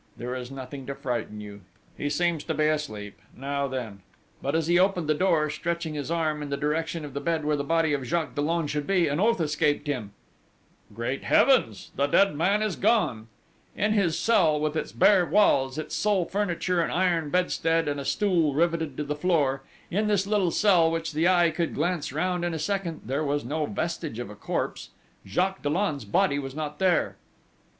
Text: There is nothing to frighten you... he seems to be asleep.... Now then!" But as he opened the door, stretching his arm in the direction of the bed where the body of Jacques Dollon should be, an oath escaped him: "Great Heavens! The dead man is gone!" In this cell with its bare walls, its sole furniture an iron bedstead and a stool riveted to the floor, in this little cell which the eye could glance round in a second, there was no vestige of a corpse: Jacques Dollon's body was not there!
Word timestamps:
There 0.17 0.33
is 0.33 0.49
nothing 0.49 0.87
to 0.87 0.95
frighten 0.95 1.41
you... 1.41 1.61
he 1.95 2.09
seems 2.09 2.43
to 2.45 2.55
be 2.55 2.65
asleep.... 2.65 3.19
Now 3.37 3.67
then!" 3.67 4.01
But 4.41 4.55
as 4.55 4.65
he 4.65 4.79
opened 4.79 5.07
the 5.07 5.13
door, 5.13 5.47
stretching 5.51 5.93
his 5.93 6.09
arm 6.09 6.41
in 6.41 6.49
the 6.49 6.57
direction 6.57 7.05
of 7.05 7.13
the 7.13 7.21
bed 7.21 7.45
where 7.45 7.55
the 7.55 7.63
body 7.63 7.93
of 7.93 8.03
Jacques 8.07 8.33
Dollon 8.33 8.65
should 8.65 8.87
be, 8.87 9.07
an 9.07 9.19
oath 9.19 9.39
escaped 9.39 9.85
him: 9.85 10.13
"Great 10.91 11.23
Heavens! 11.23 11.91
The 11.97 12.07
dead 12.07 12.35
man 12.35 12.63
is 12.63 12.75
gone!" 12.75 13.27
In 13.75 13.95
this 13.95 14.17
cell 14.19 14.59
with 14.59 14.75
its 14.75 14.91
bare 14.91 15.23
walls, 15.23 15.77
its 15.77 15.93
sole 15.93 16.25
furniture 16.25 16.81
an 16.81 16.89
iron 16.89 17.29
bedstead 17.29 17.87
and 17.87 17.99
a 17.99 18.03
stool 18.03 18.55
riveted 18.55 18.97
to 18.97 19.03
the 19.03 19.13
floor, 19.15 19.61
in 19.91 20.07
this 20.07 20.25
little 20.25 20.49
cell 20.49 20.89
which 20.89 21.13
the 21.13 21.27
eye 21.27 21.51
could 21.51 21.75
glance 21.75 22.11
round 22.11 22.43
in 22.43 22.55
a 22.55 22.57
second, 22.57 23.01
there 23.05 23.23
was 23.23 23.45
no 23.45 23.67
vestige 23.67 24.17
of 24.17 24.31
a 24.31 24.35
corpse: 24.35 24.89
Jacques 25.27 25.61
Dollon's 25.61 26.05
body 26.05 26.39
was 26.39 26.55
not 26.55 26.79
there! 26.79 27.17